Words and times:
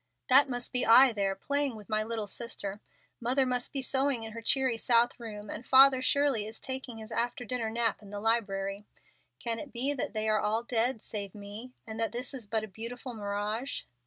That 0.29 0.49
must 0.49 0.71
be 0.73 0.83
I 0.83 1.13
there 1.13 1.35
playing 1.35 1.75
with 1.75 1.87
my 1.87 2.01
little 2.01 2.25
sister. 2.25 2.81
Mother 3.19 3.45
must 3.45 3.71
be 3.71 3.83
sewing 3.83 4.23
in 4.23 4.31
her 4.31 4.41
cheery 4.41 4.75
south 4.75 5.19
room, 5.19 5.51
and 5.51 5.63
father 5.63 6.01
surely 6.01 6.47
is 6.47 6.59
taking 6.59 6.97
his 6.97 7.11
after 7.11 7.45
dinner 7.45 7.69
nap 7.69 8.01
in 8.01 8.09
the 8.09 8.19
library. 8.19 8.87
Can 9.37 9.59
it 9.59 9.71
be 9.71 9.93
that 9.93 10.13
they 10.13 10.27
are 10.27 10.39
all 10.41 10.63
dead 10.63 11.03
save 11.03 11.35
me? 11.35 11.73
and 11.85 11.99
that 11.99 12.13
this 12.13 12.33
is 12.33 12.47
but 12.47 12.63
a 12.63 12.67
beautiful 12.67 13.13
mirage?" 13.13 13.83